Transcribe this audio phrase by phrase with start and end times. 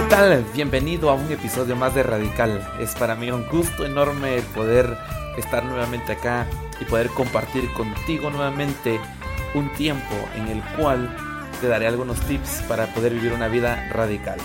[0.00, 0.44] ¿qué tal?
[0.54, 2.66] Bienvenido a un episodio más de Radical.
[2.80, 4.96] Es para mí un gusto enorme poder
[5.36, 6.48] estar nuevamente acá
[6.80, 8.98] y poder compartir contigo nuevamente
[9.54, 11.14] un tiempo en el cual
[11.60, 14.38] te daré algunos tips para poder vivir una vida radical.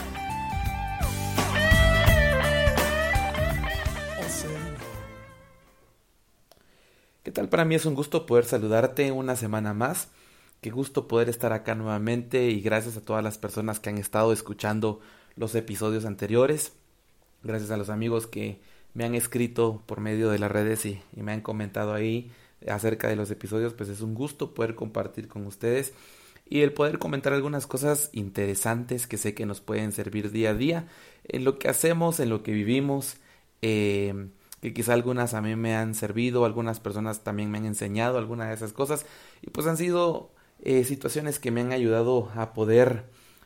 [7.24, 7.48] ¿Qué tal?
[7.48, 10.10] Para mí es un gusto poder saludarte una semana más.
[10.60, 14.34] Qué gusto poder estar acá nuevamente y gracias a todas las personas que han estado
[14.34, 15.00] escuchando
[15.36, 16.74] los episodios anteriores.
[17.44, 18.60] Gracias a los amigos que
[18.94, 22.32] me han escrito por medio de las redes y, me han comentado ahí
[22.68, 23.74] acerca de los episodios.
[23.74, 25.94] Pues es un gusto poder compartir con ustedes
[26.48, 30.54] y el poder comentar algunas cosas interesantes que sé que nos pueden servir día a
[30.54, 30.88] día
[31.26, 33.18] en lo que hacemos, en lo que vivimos.
[33.62, 34.30] Eh,
[34.62, 38.48] que quizá algunas a mí me han servido, algunas personas también me han enseñado algunas
[38.48, 39.06] de esas cosas
[39.44, 40.32] y pues han sido
[40.64, 43.06] eh, situaciones que me han ayudado a poder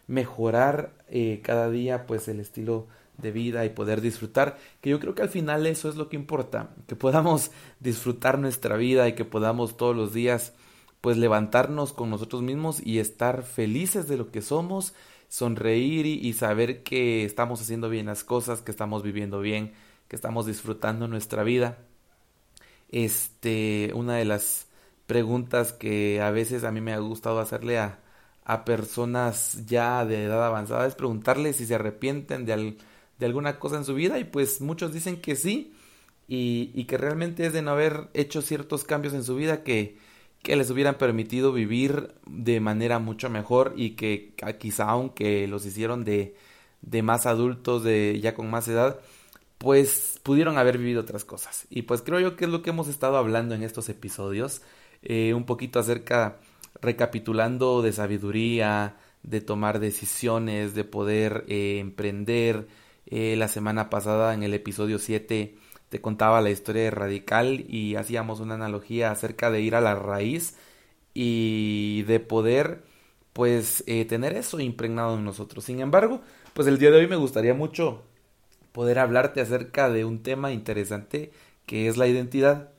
[0.09, 5.13] mejorar eh, cada día pues el estilo de vida y poder disfrutar, que yo creo
[5.13, 9.23] que al final eso es lo que importa, que podamos disfrutar nuestra vida y que
[9.23, 10.53] podamos todos los días
[10.99, 14.93] pues levantarnos con nosotros mismos y estar felices de lo que somos,
[15.29, 19.73] sonreír y, y saber que estamos haciendo bien las cosas, que estamos viviendo bien,
[20.07, 21.77] que estamos disfrutando nuestra vida.
[22.89, 24.67] Este, una de las
[25.05, 27.99] preguntas que a veces a mí me ha gustado hacerle a,
[28.49, 32.77] a personas ya de edad avanzada es preguntarles si se arrepienten de,
[33.19, 35.71] de alguna cosa en su vida y pues muchos dicen que sí
[36.27, 39.99] y, y, que realmente es de no haber hecho ciertos cambios en su vida que,
[40.41, 46.03] que les hubieran permitido vivir de manera mucho mejor y que quizá aunque los hicieron
[46.03, 46.35] de,
[46.81, 48.99] de más adultos, de ya con más edad,
[49.59, 51.67] pues pudieron haber vivido otras cosas.
[51.69, 54.63] Y pues creo yo que es lo que hemos estado hablando en estos episodios,
[55.03, 56.39] eh, un poquito acerca
[56.81, 62.67] recapitulando de sabiduría, de tomar decisiones, de poder eh, emprender.
[63.05, 65.55] Eh, la semana pasada en el episodio 7
[65.89, 69.95] te contaba la historia de Radical y hacíamos una analogía acerca de ir a la
[69.95, 70.55] raíz
[71.13, 72.83] y de poder
[73.33, 75.65] pues eh, tener eso impregnado en nosotros.
[75.65, 76.21] Sin embargo,
[76.53, 78.03] pues el día de hoy me gustaría mucho
[78.71, 81.31] poder hablarte acerca de un tema interesante
[81.65, 82.71] que es la identidad.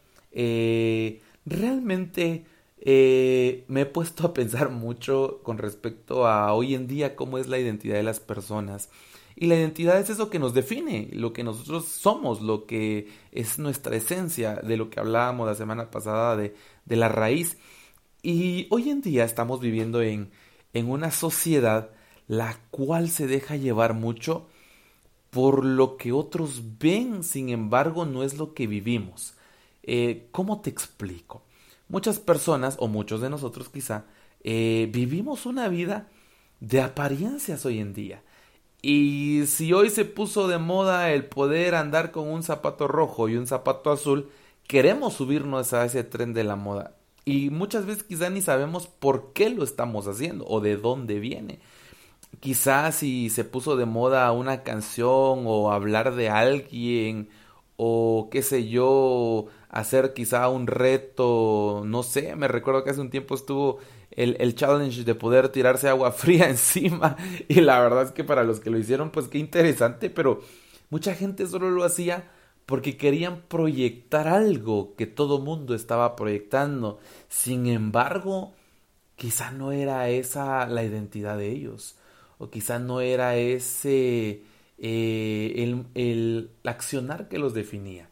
[1.46, 2.44] realmente
[2.80, 7.48] eh, me he puesto a pensar mucho con respecto a hoy en día cómo es
[7.48, 8.90] la identidad de las personas.
[9.36, 13.58] Y la identidad es eso que nos define, lo que nosotros somos, lo que es
[13.58, 16.54] nuestra esencia, de lo que hablábamos la semana pasada de,
[16.84, 17.58] de la raíz.
[18.22, 20.30] Y hoy en día estamos viviendo en,
[20.74, 21.90] en una sociedad
[22.28, 24.46] la cual se deja llevar mucho
[25.30, 29.34] por lo que otros ven, sin embargo no es lo que vivimos.
[29.82, 31.42] Eh, ¿Cómo te explico?
[31.90, 34.06] Muchas personas, o muchos de nosotros quizá,
[34.42, 36.08] eh, vivimos una vida
[36.60, 38.22] de apariencias hoy en día.
[38.82, 43.36] Y si hoy se puso de moda el poder andar con un zapato rojo y
[43.36, 44.30] un zapato azul,
[44.66, 46.96] queremos subirnos a ese tren de la moda.
[47.24, 51.60] Y muchas veces quizá ni sabemos por qué lo estamos haciendo o de dónde viene.
[52.40, 57.28] Quizás si se puso de moda una canción o hablar de alguien
[57.76, 63.10] o qué sé yo, hacer quizá un reto, no sé, me recuerdo que hace un
[63.10, 63.78] tiempo estuvo
[64.10, 67.16] el, el, challenge de poder tirarse agua fría encima
[67.48, 70.40] y la verdad es que para los que lo hicieron pues qué interesante, pero
[70.90, 72.30] mucha gente solo lo hacía
[72.66, 77.00] porque querían proyectar algo que todo mundo estaba proyectando.
[77.28, 78.54] Sin embargo,
[79.16, 81.96] quizá no era esa la identidad de ellos
[82.38, 84.42] o quizá no era ese
[84.78, 88.09] eh, el, el accionar que los definía.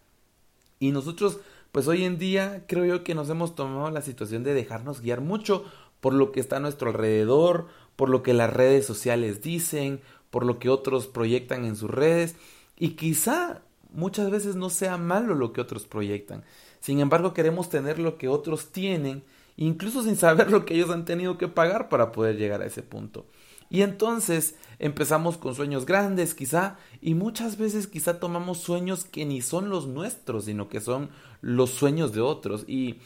[0.80, 1.38] Y nosotros,
[1.72, 5.20] pues hoy en día creo yo que nos hemos tomado la situación de dejarnos guiar
[5.20, 5.64] mucho
[6.00, 7.66] por lo que está a nuestro alrededor,
[7.96, 10.00] por lo que las redes sociales dicen,
[10.30, 12.36] por lo que otros proyectan en sus redes
[12.78, 16.44] y quizá muchas veces no sea malo lo que otros proyectan.
[16.80, 19.24] Sin embargo, queremos tener lo que otros tienen,
[19.56, 22.82] incluso sin saber lo que ellos han tenido que pagar para poder llegar a ese
[22.82, 23.26] punto.
[23.70, 29.42] Y entonces empezamos con sueños grandes quizá y muchas veces quizá tomamos sueños que ni
[29.42, 31.10] son los nuestros, sino que son
[31.40, 32.64] los sueños de otros.
[32.66, 32.96] Y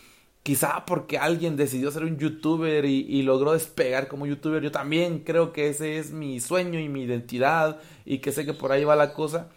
[0.42, 5.52] quizá porque alguien decidió ser un youtuber y, logró despegar como youtuber, yo también creo
[5.52, 8.96] que ese es mi sueño y mi identidad y que sé que por ahí va
[8.96, 9.48] la cosa.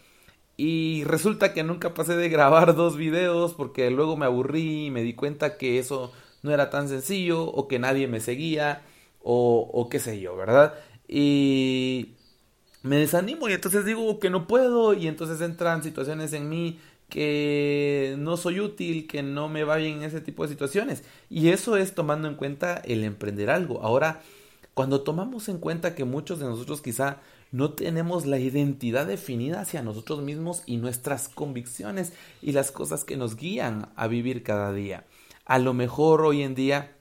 [0.58, 5.04] Y resulta que nunca pasé de grabar dos videos porque luego me aburrí y me
[5.04, 6.14] di cuenta que eso
[6.44, 8.84] no era tan sencillo o que nadie me seguía
[9.28, 10.76] o, qué sé yo, ¿verdad?
[11.08, 12.16] Y
[12.84, 16.80] me desanimo y entonces digo que no puedo y entonces entran situaciones en mí
[17.10, 21.04] que no soy útil, que no me va bien en ese tipo de situaciones.
[21.30, 23.82] Y eso es tomando en cuenta el emprender algo.
[23.82, 24.22] Ahora,
[24.74, 27.22] cuando tomamos en cuenta que muchos de nosotros quizá
[27.52, 32.12] no tenemos la identidad definida hacia nosotros mismos y nuestras convicciones
[32.42, 35.06] y las cosas que nos guían a vivir cada día.
[35.46, 36.96] A lo mejor hoy en día,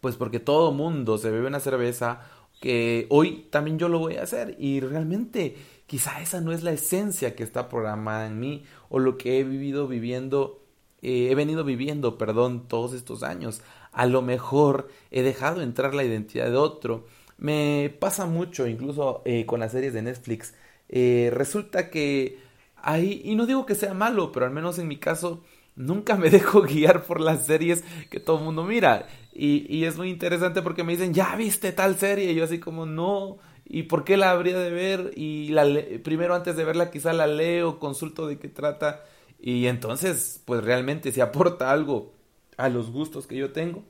[0.00, 2.20] pues porque todo mundo se bebe una cerveza,
[2.60, 6.72] que hoy también yo lo voy a hacer y realmente quizá esa no es la
[6.72, 10.62] esencia que está programada en mí o lo que he vivido viviendo,
[11.02, 13.62] eh, he venido viviendo, perdón, todos estos años.
[13.92, 17.06] A lo mejor he dejado entrar la identidad de otro.
[17.38, 20.54] Me pasa mucho, incluso eh, con las series de Netflix.
[20.88, 22.38] Eh, resulta que
[22.76, 25.42] hay, y no digo que sea malo, pero al menos en mi caso,
[25.76, 29.08] nunca me dejo guiar por las series que todo el mundo mira.
[29.32, 32.32] Y, y, es muy interesante porque me dicen, ya viste tal serie.
[32.32, 33.38] Y yo así como, no.
[33.64, 35.12] ¿Y por qué la habría de ver?
[35.16, 35.64] Y la
[36.02, 39.04] primero antes de verla quizá la leo, consulto de qué trata.
[39.40, 42.12] Y entonces, pues realmente si aporta algo
[42.56, 43.84] a los gustos que yo tengo,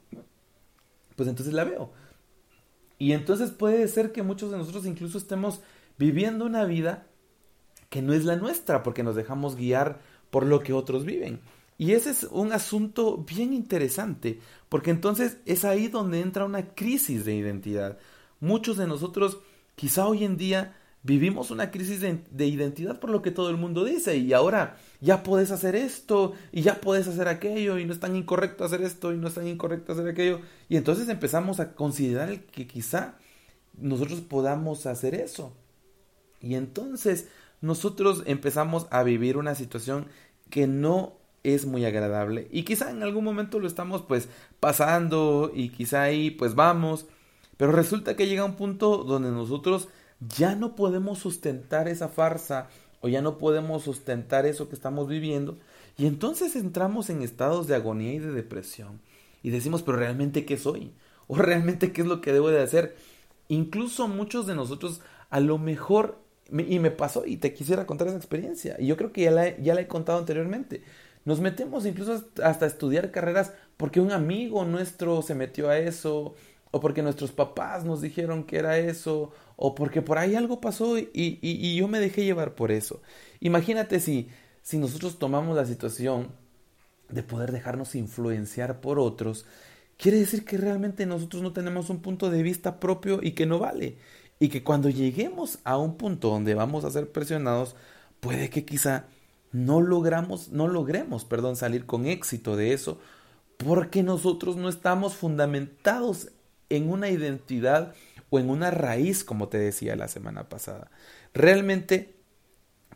[1.17, 1.93] pues entonces la veo.
[2.99, 5.63] Y entonces puede ser que muchos de nosotros incluso estemos
[5.99, 7.07] viviendo una vida
[7.89, 10.01] que no es la nuestra, porque nos dejamos guiar
[10.31, 11.41] por lo que otros viven.
[11.81, 14.39] Y ese es un asunto bien interesante,
[14.69, 17.97] porque entonces es ahí donde entra una crisis de identidad.
[18.39, 19.39] Muchos de nosotros
[19.77, 23.83] quizá hoy en día vivimos una crisis de, identidad por lo que todo el mundo
[23.83, 28.01] dice y ahora ya puedes hacer esto y ya puedes hacer aquello y no es
[28.01, 31.73] tan incorrecto hacer esto y no es tan incorrecto hacer aquello y entonces empezamos a
[31.73, 33.15] considerar que quizá
[33.79, 35.55] nosotros podamos hacer eso
[36.43, 37.29] y entonces
[37.63, 40.09] nosotros empezamos a vivir una situación
[40.51, 42.49] que no es muy agradable.
[42.51, 44.29] Y quizá en algún momento lo estamos pues
[44.61, 47.07] pasando y quizá ahí pues vamos.
[47.57, 49.89] Pero resulta que llega un punto donde nosotros
[50.37, 52.69] ya no podemos sustentar esa farsa
[53.01, 55.59] o ya no podemos sustentar eso que estamos viviendo.
[55.97, 59.01] Y entonces entramos en estados de agonía y de depresión.
[59.43, 60.93] Y decimos pero realmente qué soy
[61.27, 62.97] o realmente qué es lo que debo de hacer
[63.49, 66.19] incluso muchos de nosotros a lo mejor
[66.51, 68.77] y me pasó y te quisiera contar esa experiencia.
[68.79, 70.83] Y yo creo que ya la, ya la he contado anteriormente
[71.25, 76.35] nos metemos incluso hasta estudiar carreras porque un amigo nuestro se metió a eso,
[76.71, 80.99] o porque nuestros papás nos dijeron que era eso, o porque por ahí algo pasó
[80.99, 83.03] y, y, y yo me dejé llevar por eso.
[83.41, 84.29] Imagínate si,
[84.63, 86.33] si nosotros tomamos la situación
[87.09, 89.47] de poder dejarnos influenciar por otros,
[89.97, 93.59] quiere decir que realmente nosotros no tenemos un punto de vista propio y que no
[93.59, 93.99] vale.
[94.39, 97.77] Y que cuando lleguemos a un punto donde vamos a ser presionados,
[98.21, 99.07] puede que quizá
[99.53, 103.01] no logramos, no logremos, perdón, salir con éxito de eso,
[103.57, 106.31] porque nosotros no estamos fundamentados
[106.69, 107.95] en una identidad
[108.31, 110.91] o en una raíz, como te decía la semana pasada.
[111.35, 112.15] Realmente,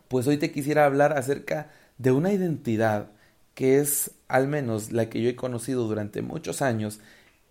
[0.09, 3.11] pues hoy te quisiera hablar acerca de una identidad
[3.55, 7.01] que es al menos la que yo he conocido durante muchos años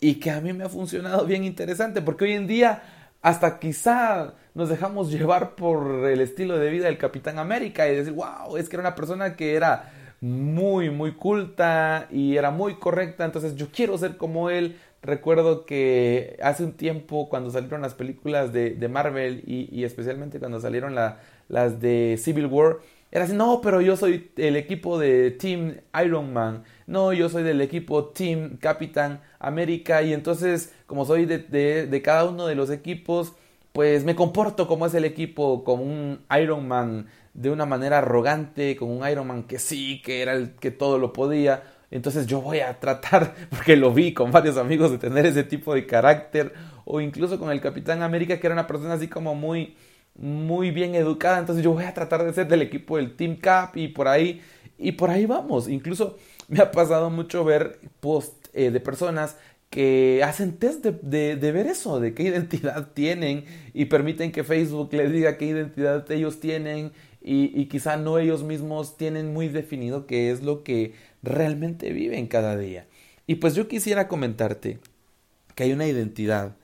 [0.01, 4.33] y que a mí me ha funcionado bien interesante, porque hoy en día hasta quizá
[4.53, 8.69] nos dejamos llevar por el estilo de vida del Capitán América y decir, wow, es
[8.69, 13.69] que era una persona que era muy, muy culta y era muy correcta, entonces yo
[13.71, 14.77] quiero ser como él.
[15.01, 20.93] Recuerdo que hace un tiempo cuando salieron las películas de, Marvel y, especialmente cuando salieron
[20.93, 22.77] las de Civil War,
[23.13, 27.43] era así, no, pero yo soy el equipo de Team Iron Man, no, yo soy
[27.43, 30.01] del equipo Team Capitán América.
[30.01, 33.33] Y entonces como soy de, de, cada uno de los equipos,
[33.71, 38.75] pues me comporto como es el equipo, como un Iron Man de una manera arrogante,
[38.75, 41.61] como un Iron Man que sí, que era el que todo lo podía.
[41.91, 45.75] Entonces yo voy a tratar, porque lo vi con varios amigos, de tener ese tipo
[45.75, 46.51] de carácter,
[46.83, 49.75] o incluso con el Capitán América, que era una persona así como muy,
[50.15, 53.75] muy bien educada, entonces yo voy a tratar de ser del equipo del Team Cap
[53.77, 54.41] y por ahí,
[54.77, 55.67] y por ahí vamos.
[55.67, 56.17] Incluso
[56.47, 59.37] me ha pasado mucho ver post eh, de personas
[59.69, 64.93] que hacen test de, de, ver eso, de qué identidad tienen y permiten que Facebook
[64.93, 66.91] les diga qué identidad ellos tienen
[67.23, 70.93] y, y quizá no ellos mismos tienen muy definido qué es lo que
[71.23, 72.85] realmente viven cada día.
[73.25, 74.79] Y pues yo quisiera comentarte
[75.55, 76.55] que hay una identidad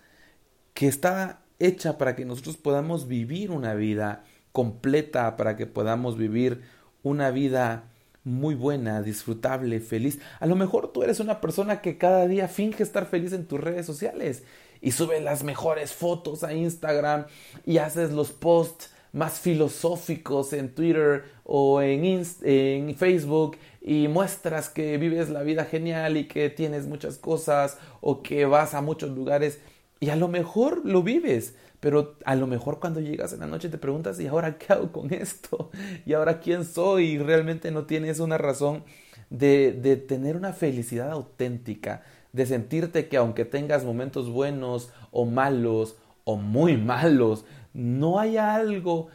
[0.75, 6.61] que está hecha para que nosotros podamos vivir una vida completa, para que podamos vivir
[7.03, 7.83] una vida
[8.23, 10.19] muy buena, disfrutable, feliz.
[10.39, 13.59] A lo mejor tú eres una persona que cada día finge estar feliz en tus
[13.59, 14.43] redes sociales
[14.81, 17.25] y sube las mejores fotos a Instagram
[17.65, 24.97] y haces los posts más filosóficos en Twitter o en, en Facebook y muestras que
[24.97, 29.59] vives la vida genial y que tienes muchas cosas o que vas a muchos lugares
[30.00, 33.70] y a lo mejor lo vives, pero a lo mejor cuando llegas en la noche
[33.70, 35.72] te preguntas, ¿y ahora qué hago con esto?
[36.06, 37.12] ¿Y ahora quién soy?
[37.12, 38.84] Y realmente no tienes una razón
[39.29, 42.03] de, de tener una felicidad auténtica,
[42.34, 49.10] de sentirte que aunque tengas momentos buenos o malos o muy malos, no haya algo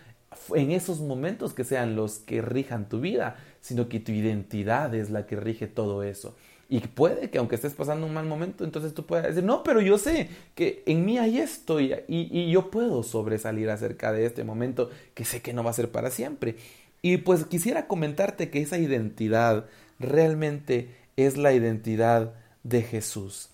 [0.54, 5.10] en esos momentos que sean los que rijan tu vida, sino que tu identidad es
[5.10, 6.36] la que rige todo eso.
[6.68, 9.80] Y puede que aunque estés pasando un mal momento, entonces tú puedas decir, no, pero
[9.80, 14.44] yo sé que en mí hay esto y, y, yo puedo sobresalir acerca de este
[14.44, 16.56] momento que sé que no va a ser para siempre.
[17.02, 19.66] Y pues quisiera comentarte que esa identidad
[19.98, 23.50] realmente es la identidad de Jesús.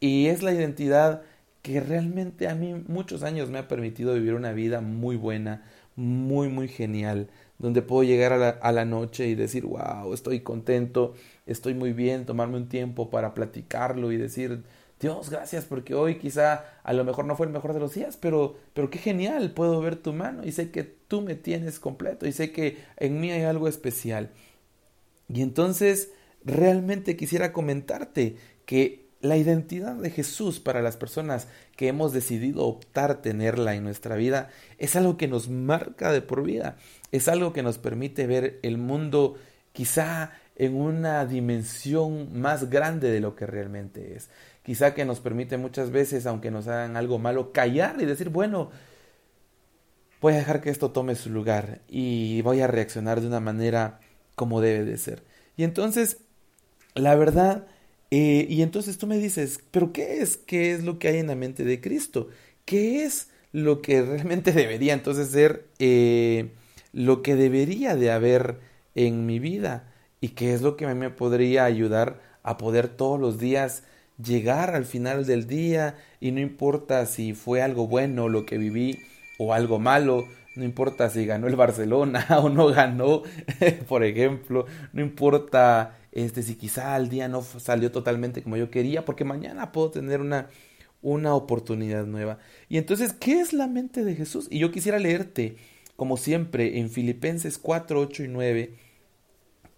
[0.00, 1.22] Y es la identidad
[1.62, 5.64] que realmente a mí muchos años me ha permitido vivir una vida muy buena,
[5.96, 10.40] muy, muy genial, donde puedo llegar a la, a la noche y decir, wow, estoy
[10.40, 11.14] contento,
[11.50, 14.62] estoy muy bien, tomarme un tiempo para platicarlo y decir,
[15.00, 18.16] Dios, gracias porque hoy quizá a lo mejor no fue el mejor de los días,
[18.16, 22.26] pero, pero qué genial, puedo ver tu mano y sé que tú me tienes completo
[22.26, 24.30] y sé que en mí hay algo especial.
[25.28, 26.10] Y entonces
[26.44, 33.20] realmente quisiera comentarte que la identidad de Jesús para las personas que hemos decidido optar
[33.20, 36.76] tenerla en nuestra vida es algo que nos marca de por vida,
[37.12, 39.36] es algo que nos permite ver el mundo
[39.72, 44.30] quizá en una dimensión más grande de lo que realmente es.
[44.62, 48.70] Quizá que nos permite muchas veces, aunque nos hagan algo malo, callar y decir, bueno,
[50.20, 54.00] voy a dejar que esto tome su lugar y voy a reaccionar de una manera
[54.36, 55.24] como debe de ser.
[55.56, 56.18] Y entonces,
[56.94, 57.66] la verdad
[58.10, 60.36] eh, y entonces tú me dices, pero ¿qué es?
[60.36, 62.28] ¿Qué es lo que hay en la mente de Cristo?
[62.64, 66.50] ¿Qué es lo que realmente debería entonces ser eh,
[66.92, 68.60] lo que debería de haber
[68.94, 69.89] en mi vida?
[70.20, 73.84] ¿Y qué es lo que me podría ayudar a poder todos los días
[74.22, 78.98] llegar al final del día y no importa si fue algo bueno lo que viví
[79.38, 83.22] o algo malo, no importa si ganó el Barcelona o no ganó,
[83.88, 89.04] por ejemplo, no importa este, si quizá el día no salió totalmente como yo quería,
[89.04, 90.48] porque mañana puedo tener una,
[91.02, 92.38] una oportunidad nueva.
[92.68, 94.48] Y entonces, ¿qué es la mente de Jesús?
[94.50, 95.56] Y yo quisiera leerte,
[95.96, 98.74] como siempre, en Filipenses 4, 8 y 9,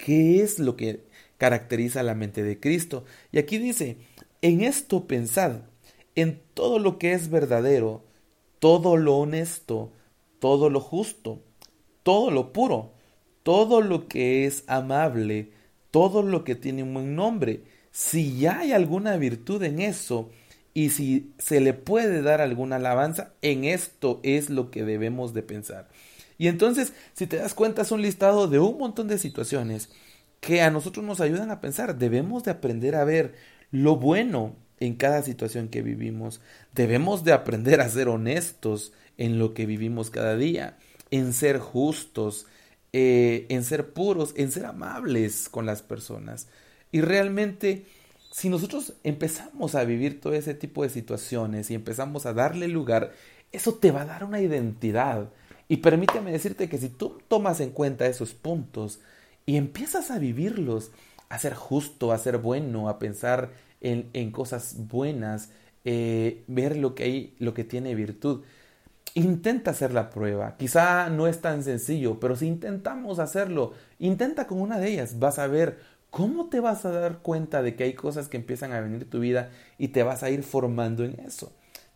[0.03, 1.05] qué es lo que
[1.39, 3.05] caracteriza la mente de Cristo.
[3.31, 3.99] Y aquí dice,
[4.41, 5.61] en esto pensad,
[6.17, 8.05] en todo lo que es verdadero,
[8.59, 9.93] todo lo honesto,
[10.41, 11.41] todo lo justo,
[12.03, 12.95] todo lo puro,
[13.45, 15.53] todo lo que es amable,
[15.93, 17.63] todo lo que tiene un buen nombre.
[17.93, 20.31] Si ya hay alguna virtud en eso
[20.75, 25.45] y si se le puede dar alguna alabanza, en esto es lo que debemos de
[25.45, 25.89] pensar.
[26.43, 29.91] Y entonces, si te das cuenta, es un listado de un montón de situaciones
[30.41, 31.97] que a nosotros nos ayudan a pensar.
[31.97, 33.37] Debemos de aprender a ver
[33.71, 36.41] lo bueno en cada situación que vivimos.
[36.75, 40.79] Debemos de aprender a ser honestos en lo que vivimos cada día,
[41.13, 42.49] en ser justos,
[42.93, 46.49] eh, en ser puros, en ser amables con las personas.
[46.91, 47.87] Y realmente,
[48.33, 53.13] si nosotros empezamos a vivir todo ese tipo de situaciones y empezamos a darle lugar,
[53.53, 55.31] eso te va a dar una identidad.
[55.73, 59.01] Y permíteme decirte que si tú tomas en cuenta esos puntos
[59.47, 60.91] y empiezas a vivirlos,
[61.31, 65.49] a ser justo, a ser bueno, a pensar en, en cosas buenas,
[65.87, 68.43] eh, ver lo que hay, lo que tiene virtud,
[69.15, 70.57] Intenta hacer la prueba.
[70.59, 75.19] Quizá no es tan sencillo, pero si intentamos hacerlo, intenta con una de ellas.
[75.19, 75.79] Vas a ver
[76.11, 79.21] cómo te vas a dar cuenta de que hay cosas que empiezan a venir tu
[79.21, 81.53] vida y te vas a ir formando en eso.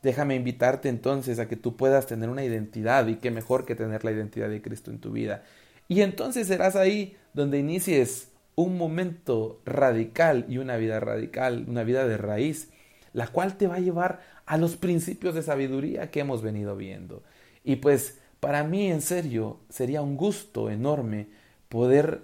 [0.07, 4.05] Déjame invitarte entonces a que tú puedas tener una identidad y qué mejor que tener
[4.05, 5.43] la identidad de Cristo en tu vida.
[5.89, 12.07] Y entonces serás ahí donde inicies un momento radical y una vida radical, una vida
[12.07, 12.71] de raíz,
[13.15, 17.25] la cual te va a llevar a los principios de sabiduría que hemos venido viendo.
[17.65, 21.27] Y pues para mí en serio sería un gusto enorme
[21.69, 22.23] poder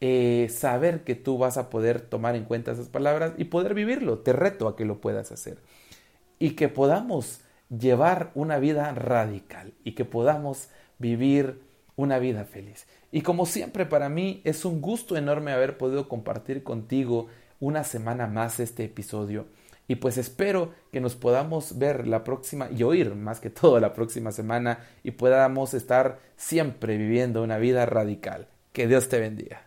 [0.00, 4.20] eh, saber que tú vas a poder tomar en cuenta esas palabras y poder vivirlo.
[4.20, 5.58] Te reto a que lo puedas hacer.
[6.44, 11.62] Y que podamos llevar una vida radical y que podamos vivir
[11.96, 12.86] una vida feliz.
[13.10, 17.28] Y como siempre para mí es un gusto enorme haber podido compartir contigo
[17.60, 19.46] una semana más este episodio.
[19.88, 23.94] Y pues espero que nos podamos ver la próxima y oír más que todo la
[23.94, 28.48] próxima semana y podamos estar siempre viviendo una vida radical.
[28.72, 29.63] Que Dios te bendiga.